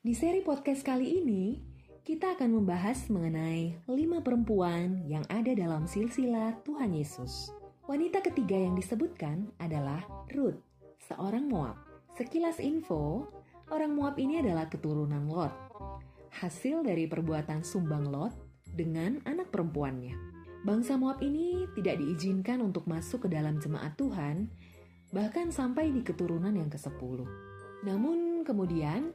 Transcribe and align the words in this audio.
Di 0.00 0.16
seri 0.16 0.40
podcast 0.40 0.80
kali 0.80 1.20
ini, 1.20 1.60
kita 2.08 2.32
akan 2.32 2.56
membahas 2.56 3.12
mengenai 3.12 3.84
lima 3.84 4.24
perempuan 4.24 5.04
yang 5.04 5.20
ada 5.28 5.52
dalam 5.52 5.84
silsilah 5.84 6.56
Tuhan 6.64 6.96
Yesus. 6.96 7.52
Wanita 7.84 8.24
ketiga 8.24 8.56
yang 8.56 8.72
disebutkan 8.80 9.52
adalah 9.60 10.00
Ruth, 10.32 10.56
seorang 11.04 11.44
Moab. 11.52 11.76
Sekilas 12.16 12.64
info, 12.64 13.28
orang 13.68 13.92
Moab 13.92 14.16
ini 14.16 14.40
adalah 14.40 14.72
keturunan 14.72 15.28
Lot. 15.28 15.52
Hasil 16.32 16.80
dari 16.80 17.04
perbuatan 17.04 17.60
sumbang 17.60 18.08
Lot 18.08 18.32
dengan 18.72 19.20
anak 19.28 19.52
perempuannya. 19.52 20.16
Bangsa 20.64 20.96
Moab 20.96 21.20
ini 21.20 21.68
tidak 21.76 22.00
diizinkan 22.00 22.64
untuk 22.64 22.88
masuk 22.88 23.28
ke 23.28 23.36
dalam 23.36 23.60
jemaat 23.60 24.00
Tuhan, 24.00 24.48
bahkan 25.12 25.52
sampai 25.52 25.92
di 25.92 26.00
keturunan 26.00 26.56
yang 26.56 26.72
ke-10. 26.72 27.20
Namun 27.84 28.48
kemudian 28.48 29.12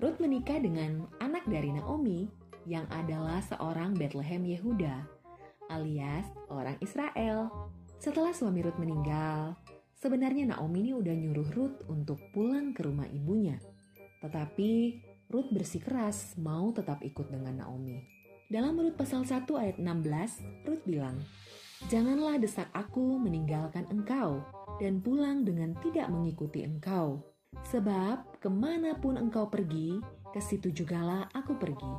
Ruth 0.00 0.16
menikah 0.16 0.56
dengan 0.56 1.04
anak 1.20 1.44
dari 1.44 1.76
Naomi 1.76 2.24
yang 2.64 2.88
adalah 2.88 3.44
seorang 3.44 3.92
Bethlehem 3.92 4.48
Yehuda 4.48 5.20
alias 5.68 6.24
orang 6.48 6.80
Israel. 6.80 7.52
Setelah 8.00 8.32
suami 8.32 8.64
Ruth 8.64 8.80
meninggal, 8.80 9.60
sebenarnya 10.00 10.56
Naomi 10.56 10.88
ini 10.88 10.92
udah 10.96 11.12
nyuruh 11.12 11.48
Ruth 11.52 11.78
untuk 11.92 12.16
pulang 12.32 12.72
ke 12.72 12.80
rumah 12.80 13.04
ibunya. 13.12 13.60
Tetapi 14.24 15.04
Ruth 15.28 15.52
bersikeras 15.52 16.34
mau 16.40 16.72
tetap 16.72 17.04
ikut 17.04 17.28
dengan 17.28 17.60
Naomi. 17.60 18.00
Dalam 18.50 18.80
Rut 18.80 18.96
pasal 18.96 19.28
1 19.28 19.46
ayat 19.60 19.76
16, 19.78 20.66
Ruth 20.66 20.84
bilang, 20.88 21.20
Janganlah 21.92 22.40
desak 22.40 22.72
aku 22.72 23.20
meninggalkan 23.20 23.84
engkau 23.92 24.42
dan 24.80 25.04
pulang 25.04 25.44
dengan 25.44 25.76
tidak 25.84 26.08
mengikuti 26.08 26.64
engkau. 26.64 27.29
Sebab 27.70 28.42
ke 28.42 28.46
mana 28.46 28.94
pun 28.98 29.18
engkau 29.18 29.50
pergi, 29.50 29.98
ke 30.30 30.38
situ 30.38 30.70
jugalah 30.70 31.26
aku 31.34 31.58
pergi. 31.58 31.94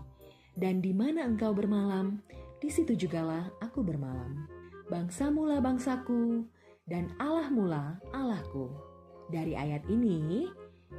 Dan 0.56 0.80
di 0.80 0.92
mana 0.92 1.28
engkau 1.28 1.52
bermalam, 1.56 2.20
di 2.60 2.68
situ 2.68 2.96
jugalah 2.96 3.52
aku 3.64 3.84
bermalam. 3.84 4.48
Bangsa 4.92 5.32
mula 5.32 5.64
bangsaku, 5.64 6.44
dan 6.88 7.12
Allah 7.20 7.48
mula 7.48 8.00
Allahku. 8.12 8.68
Dari 9.32 9.56
ayat 9.56 9.88
ini, 9.88 10.52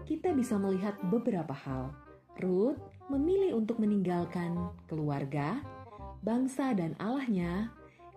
kita 0.08 0.32
bisa 0.32 0.56
melihat 0.56 0.96
beberapa 1.12 1.52
hal. 1.52 1.92
Ruth 2.40 2.80
memilih 3.12 3.60
untuk 3.60 3.76
meninggalkan 3.76 4.72
keluarga, 4.88 5.60
bangsa 6.24 6.72
dan 6.72 6.96
Allahnya 6.96 7.68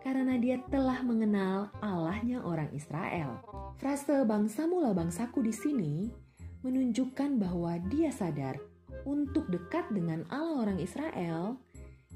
karena 0.05 0.37
dia 0.37 0.61
telah 0.69 1.01
mengenal 1.01 1.73
Allahnya 1.81 2.45
orang 2.45 2.69
Israel. 2.77 3.41
Frase 3.81 4.21
bangsa 4.21 4.69
mula 4.69 4.93
bangsaku 4.93 5.41
di 5.41 5.49
sini 5.49 6.13
menunjukkan 6.61 7.41
bahwa 7.41 7.81
dia 7.89 8.13
sadar 8.13 8.61
untuk 9.09 9.49
dekat 9.49 9.89
dengan 9.89 10.21
Allah 10.29 10.69
orang 10.69 10.77
Israel, 10.77 11.57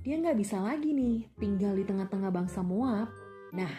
dia 0.05 0.21
nggak 0.21 0.37
bisa 0.37 0.61
lagi 0.61 0.93
nih 0.93 1.25
tinggal 1.41 1.73
di 1.73 1.81
tengah-tengah 1.81 2.29
bangsa 2.29 2.61
Moab. 2.61 3.09
Nah, 3.57 3.73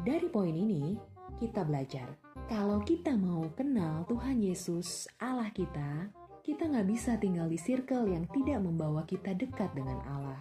dari 0.00 0.32
poin 0.32 0.56
ini 0.56 0.96
kita 1.36 1.68
belajar 1.68 2.08
kalau 2.48 2.80
kita 2.80 3.12
mau 3.20 3.52
kenal 3.52 4.08
Tuhan 4.08 4.40
Yesus 4.40 5.12
Allah 5.20 5.52
kita, 5.52 6.08
kita 6.40 6.72
nggak 6.72 6.88
bisa 6.88 7.20
tinggal 7.20 7.52
di 7.52 7.60
circle 7.60 8.08
yang 8.08 8.24
tidak 8.32 8.64
membawa 8.64 9.04
kita 9.04 9.36
dekat 9.36 9.68
dengan 9.76 10.00
Allah. 10.08 10.40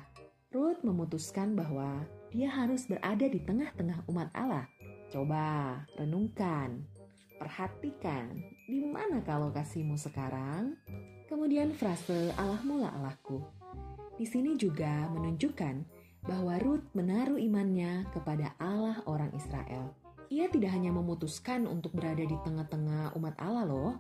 Ruth 0.52 0.84
memutuskan 0.84 1.56
bahwa 1.56 2.04
dia 2.32 2.48
harus 2.48 2.88
berada 2.88 3.28
di 3.28 3.40
tengah-tengah 3.44 4.08
umat 4.08 4.32
Allah. 4.32 4.68
Coba 5.12 5.76
renungkan, 6.00 6.88
perhatikan 7.36 8.32
di 8.68 8.80
mana 8.88 9.20
kalau 9.28 9.52
kasihmu 9.52 10.00
sekarang? 10.00 10.80
Kemudian 11.28 11.76
frase 11.76 12.32
Allah 12.40 12.64
mula 12.64 12.92
Allahku. 12.96 13.44
Di 14.16 14.24
sini 14.24 14.56
juga 14.56 15.08
menunjukkan 15.12 15.76
bahwa 16.24 16.56
Ruth 16.62 16.86
menaruh 16.96 17.40
imannya 17.40 18.08
kepada 18.16 18.56
Allah 18.62 19.04
orang 19.10 19.34
Israel. 19.36 19.92
Ia 20.32 20.48
tidak 20.48 20.72
hanya 20.72 20.96
memutuskan 20.96 21.68
untuk 21.68 21.92
berada 21.92 22.24
di 22.24 22.38
tengah-tengah 22.48 23.12
umat 23.20 23.36
Allah 23.36 23.68
loh, 23.68 24.00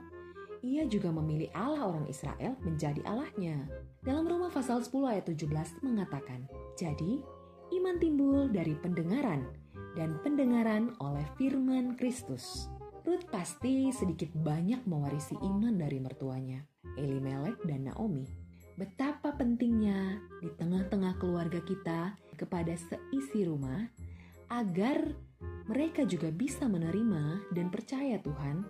ia 0.61 0.85
juga 0.85 1.09
memilih 1.09 1.49
Allah 1.57 1.89
orang 1.89 2.05
Israel 2.05 2.53
menjadi 2.61 3.01
Allahnya. 3.03 3.65
Dalam 4.05 4.29
Roma 4.29 4.53
pasal 4.53 4.85
10 4.85 4.93
ayat 5.09 5.25
17 5.25 5.81
mengatakan, 5.81 6.45
Jadi, 6.77 7.25
iman 7.81 7.97
timbul 7.97 8.45
dari 8.45 8.77
pendengaran, 8.77 9.41
dan 9.97 10.21
pendengaran 10.21 10.93
oleh 11.01 11.25
firman 11.33 11.97
Kristus. 11.97 12.69
Ruth 13.01 13.25
pasti 13.33 13.89
sedikit 13.89 14.29
banyak 14.37 14.85
mewarisi 14.85 15.33
iman 15.41 15.73
dari 15.81 15.97
mertuanya, 15.97 16.61
Elimelek 16.93 17.57
dan 17.65 17.89
Naomi. 17.89 18.29
Betapa 18.77 19.33
pentingnya 19.33 20.21
di 20.45 20.53
tengah-tengah 20.61 21.17
keluarga 21.17 21.57
kita 21.65 22.13
kepada 22.37 22.77
seisi 22.77 23.49
rumah 23.49 23.81
agar 24.53 25.01
mereka 25.65 26.05
juga 26.05 26.29
bisa 26.29 26.69
menerima 26.69 27.49
dan 27.49 27.73
percaya 27.73 28.21
Tuhan 28.21 28.61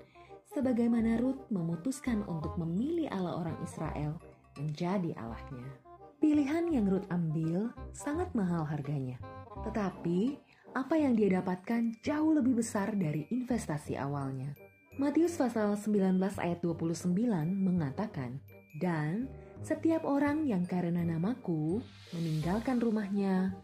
sebagaimana 0.56 1.20
Ruth 1.20 1.52
memutuskan 1.52 2.24
untuk 2.32 2.56
memilih 2.56 3.12
Allah 3.12 3.44
orang 3.44 3.60
Israel 3.60 4.16
menjadi 4.56 5.12
Allahnya. 5.20 5.91
Pilihan 6.22 6.70
yang 6.70 6.86
Ruth 6.86 7.09
ambil 7.09 7.74
sangat 7.98 8.30
mahal 8.38 8.62
harganya. 8.62 9.18
Tetapi 9.66 10.38
apa 10.78 10.94
yang 10.94 11.18
dia 11.18 11.42
dapatkan 11.42 11.98
jauh 12.06 12.38
lebih 12.38 12.62
besar 12.62 12.94
dari 12.94 13.26
investasi 13.34 13.98
awalnya. 13.98 14.54
Matius 15.02 15.34
pasal 15.34 15.74
19 15.74 16.22
ayat 16.38 16.62
29 16.62 17.18
mengatakan, 17.58 18.38
Dan 18.78 19.34
setiap 19.66 20.06
orang 20.06 20.46
yang 20.46 20.62
karena 20.62 21.02
namaku 21.02 21.82
meninggalkan 22.14 22.78
rumahnya, 22.78 23.58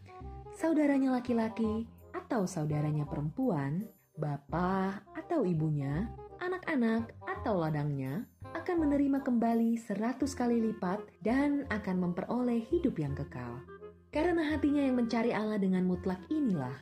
saudaranya 0.57 1.13
laki-laki 1.13 1.85
atau 2.09 2.49
saudaranya 2.49 3.05
perempuan, 3.05 3.85
bapak 4.17 5.05
atau 5.13 5.45
ibunya, 5.45 6.09
anak-anak 6.41 7.13
atau 7.21 7.61
ladangnya, 7.61 8.25
akan 8.67 8.83
menerima 8.83 9.23
kembali 9.23 9.79
seratus 9.79 10.35
kali 10.35 10.59
lipat 10.59 10.99
dan 11.23 11.63
akan 11.71 12.03
memperoleh 12.03 12.67
hidup 12.67 12.99
yang 12.99 13.15
kekal. 13.15 13.63
Karena 14.11 14.43
hatinya 14.43 14.83
yang 14.83 14.99
mencari 14.99 15.31
Allah 15.31 15.55
dengan 15.55 15.87
mutlak 15.87 16.19
inilah 16.27 16.75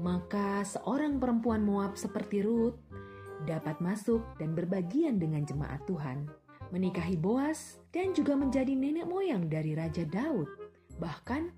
maka 0.00 0.64
seorang 0.64 1.20
perempuan 1.20 1.60
Moab 1.60 2.00
seperti 2.00 2.40
Ruth 2.40 2.80
dapat 3.44 3.80
masuk 3.84 4.24
dan 4.40 4.56
berbagian 4.56 5.20
dengan 5.20 5.44
jemaat 5.44 5.84
Tuhan, 5.84 6.24
menikahi 6.72 7.20
Boas 7.20 7.84
dan 7.92 8.16
juga 8.16 8.32
menjadi 8.32 8.72
nenek 8.72 9.04
moyang 9.04 9.44
dari 9.44 9.76
Raja 9.76 10.08
Daud. 10.08 10.48
Bahkan 10.96 11.52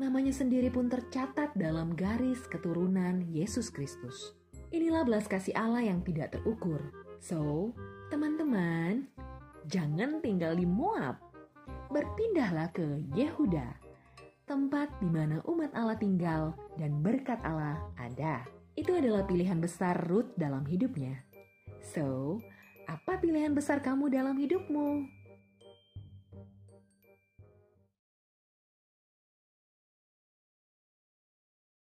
namanya 0.00 0.32
sendiri 0.32 0.72
pun 0.72 0.88
tercatat 0.88 1.52
dalam 1.52 1.92
garis 1.92 2.48
keturunan 2.48 3.28
Yesus 3.28 3.68
Kristus. 3.68 4.32
Inilah 4.72 5.04
belas 5.04 5.28
kasih 5.28 5.52
Allah 5.52 5.84
yang 5.84 6.00
tidak 6.00 6.32
terukur. 6.32 6.80
So, 7.20 7.72
teman-teman, 8.08 9.04
jangan 9.68 10.20
tinggal 10.24 10.56
di 10.56 10.64
Moab. 10.64 11.20
Berpindahlah 11.92 12.72
ke 12.72 13.04
Yehuda 13.12 13.88
tempat 14.48 14.88
di 15.04 15.12
mana 15.12 15.44
umat 15.44 15.68
Allah 15.76 16.00
tinggal 16.00 16.56
dan 16.80 17.04
berkat 17.04 17.36
Allah 17.44 17.76
ada. 18.00 18.40
Itu 18.72 18.96
adalah 18.96 19.28
pilihan 19.28 19.60
besar 19.60 20.08
Ruth 20.08 20.32
dalam 20.40 20.64
hidupnya. 20.64 21.20
So, 21.84 22.40
apa 22.88 23.20
pilihan 23.20 23.52
besar 23.52 23.84
kamu 23.84 24.08
dalam 24.08 24.40
hidupmu? 24.40 25.04